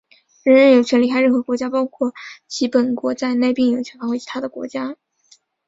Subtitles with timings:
[0.41, 2.11] 人人有权离开任何国家,包括
[2.47, 4.95] 其本国在内,并有权返回他的国家。